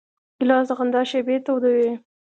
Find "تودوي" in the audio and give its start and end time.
1.45-1.91